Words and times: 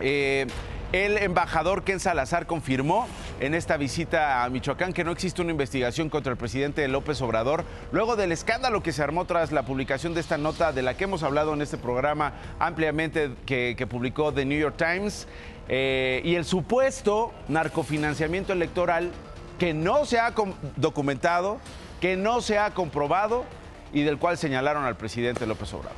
Eh, 0.00 0.46
el 0.94 1.18
embajador 1.18 1.82
Ken 1.82 1.98
Salazar 1.98 2.46
confirmó 2.46 3.08
en 3.40 3.54
esta 3.54 3.76
visita 3.76 4.44
a 4.44 4.48
Michoacán 4.48 4.92
que 4.92 5.02
no 5.02 5.10
existe 5.10 5.42
una 5.42 5.50
investigación 5.50 6.08
contra 6.08 6.30
el 6.30 6.38
presidente 6.38 6.86
López 6.86 7.20
Obrador, 7.20 7.64
luego 7.90 8.14
del 8.14 8.30
escándalo 8.30 8.80
que 8.80 8.92
se 8.92 9.02
armó 9.02 9.24
tras 9.24 9.50
la 9.50 9.64
publicación 9.64 10.14
de 10.14 10.20
esta 10.20 10.38
nota 10.38 10.72
de 10.72 10.82
la 10.82 10.96
que 10.96 11.02
hemos 11.02 11.24
hablado 11.24 11.52
en 11.52 11.62
este 11.62 11.78
programa 11.78 12.34
ampliamente 12.60 13.32
que, 13.44 13.86
publicó 13.90 14.32
The 14.32 14.44
New 14.44 14.56
York 14.56 14.76
Times, 14.76 15.26
eh, 15.68 16.22
y 16.24 16.36
el 16.36 16.44
supuesto 16.44 17.32
narcofinanciamiento 17.48 18.52
electoral 18.52 19.10
que 19.58 19.74
no 19.74 20.04
se 20.04 20.20
ha 20.20 20.32
documentado, 20.76 21.58
que 22.00 22.16
no 22.16 22.40
se 22.40 22.58
ha 22.58 22.70
comprobado 22.70 23.44
y 23.92 24.02
del 24.02 24.18
cual 24.18 24.38
señalaron 24.38 24.84
al 24.84 24.94
presidente 24.94 25.44
López 25.44 25.72
Obrador. 25.74 25.96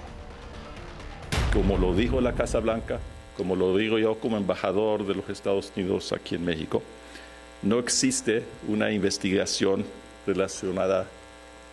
como 1.52 1.76
lo 1.76 1.94
dijo 1.94 2.22
la 2.22 2.32
Casa 2.32 2.60
Blanca, 2.60 2.98
como 3.36 3.56
lo 3.56 3.76
digo 3.76 3.98
yo 3.98 4.18
como 4.18 4.36
embajador 4.36 5.06
de 5.06 5.14
los 5.14 5.28
Estados 5.28 5.72
Unidos 5.76 6.12
aquí 6.12 6.34
en 6.34 6.44
México, 6.44 6.82
no 7.62 7.78
existe 7.78 8.42
una 8.68 8.90
investigación 8.92 9.84
relacionada 10.26 11.06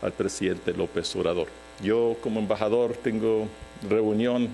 al 0.02 0.12
presidente 0.12 0.74
López 0.74 1.16
Obrador. 1.16 1.48
Yo 1.82 2.16
como 2.22 2.40
embajador 2.40 2.94
tengo 2.94 3.48
reunión 3.90 4.50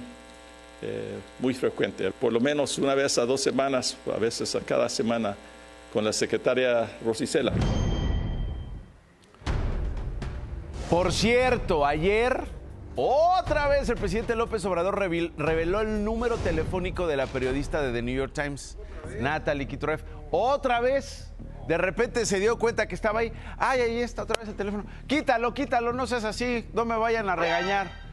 eh, 0.82 1.18
muy 1.40 1.54
frecuente, 1.54 2.12
por 2.12 2.32
lo 2.32 2.40
menos 2.40 2.78
una 2.78 2.96
vez 2.96 3.18
a 3.18 3.26
dos 3.26 3.42
semanas, 3.42 3.98
a 4.14 4.18
veces 4.18 4.56
a 4.56 4.62
cada 4.62 4.88
semana, 4.88 5.36
con 5.92 6.06
la 6.06 6.14
secretaria 6.14 6.90
Rosicela. 7.04 7.52
Por 10.90 11.12
cierto, 11.12 11.86
ayer 11.86 12.59
otra 13.02 13.68
vez 13.68 13.88
el 13.88 13.96
presidente 13.96 14.36
López 14.36 14.66
Obrador 14.66 15.00
reveló 15.00 15.82
el 15.82 16.04
número 16.04 16.38
telefónico 16.38 17.08
de 17.08 17.16
la 17.16 17.28
periodista 17.28 17.82
de 17.82 17.94
The 17.94 18.02
New 18.02 18.16
York 18.16 18.34
Times, 18.34 18.78
Natalie 19.20 19.68
Kitreff. 19.68 20.04
Otra 20.32 20.82
vez. 20.82 21.32
De 21.68 21.78
repente 21.78 22.26
se 22.26 22.40
dio 22.40 22.58
cuenta 22.58 22.88
que 22.88 22.96
estaba 22.96 23.20
ahí. 23.20 23.32
Ay, 23.58 23.82
ahí 23.82 24.00
está 24.00 24.24
otra 24.24 24.40
vez 24.40 24.50
el 24.50 24.56
teléfono. 24.56 24.86
Quítalo, 25.06 25.54
quítalo, 25.54 25.94
no 25.94 26.08
seas 26.08 26.24
así, 26.24 26.68
no 26.74 26.84
me 26.84 26.98
vayan 26.98 27.30
a 27.30 27.36
regañar. 27.36 28.09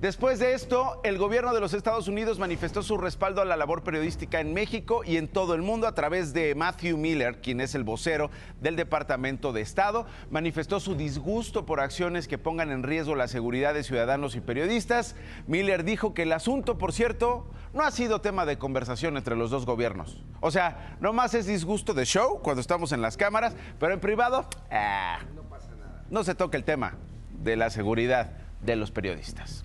Después 0.00 0.38
de 0.38 0.52
esto, 0.52 1.00
el 1.02 1.18
gobierno 1.18 1.52
de 1.52 1.58
los 1.58 1.74
Estados 1.74 2.06
Unidos 2.06 2.38
manifestó 2.38 2.84
su 2.84 2.98
respaldo 2.98 3.42
a 3.42 3.44
la 3.44 3.56
labor 3.56 3.82
periodística 3.82 4.38
en 4.38 4.54
México 4.54 5.02
y 5.04 5.16
en 5.16 5.26
todo 5.26 5.54
el 5.54 5.62
mundo 5.62 5.88
a 5.88 5.94
través 5.96 6.32
de 6.32 6.54
Matthew 6.54 6.96
Miller, 6.96 7.40
quien 7.40 7.60
es 7.60 7.74
el 7.74 7.82
vocero 7.82 8.30
del 8.60 8.76
Departamento 8.76 9.52
de 9.52 9.60
Estado. 9.60 10.06
Manifestó 10.30 10.78
su 10.78 10.94
disgusto 10.94 11.66
por 11.66 11.80
acciones 11.80 12.28
que 12.28 12.38
pongan 12.38 12.70
en 12.70 12.84
riesgo 12.84 13.16
la 13.16 13.26
seguridad 13.26 13.74
de 13.74 13.82
ciudadanos 13.82 14.36
y 14.36 14.40
periodistas. 14.40 15.16
Miller 15.48 15.82
dijo 15.82 16.14
que 16.14 16.22
el 16.22 16.32
asunto, 16.32 16.78
por 16.78 16.92
cierto, 16.92 17.50
no 17.74 17.82
ha 17.82 17.90
sido 17.90 18.20
tema 18.20 18.46
de 18.46 18.56
conversación 18.56 19.16
entre 19.16 19.34
los 19.34 19.50
dos 19.50 19.66
gobiernos. 19.66 20.22
O 20.38 20.52
sea, 20.52 20.96
nomás 21.00 21.34
es 21.34 21.46
disgusto 21.46 21.92
de 21.92 22.06
show 22.06 22.40
cuando 22.40 22.60
estamos 22.60 22.92
en 22.92 23.02
las 23.02 23.16
cámaras, 23.16 23.56
pero 23.80 23.94
en 23.94 23.98
privado, 23.98 24.46
ah, 24.70 25.18
no 26.08 26.22
se 26.22 26.36
toca 26.36 26.56
el 26.56 26.62
tema 26.62 26.94
de 27.42 27.56
la 27.56 27.70
seguridad 27.70 28.30
de 28.60 28.76
los 28.76 28.92
periodistas. 28.92 29.64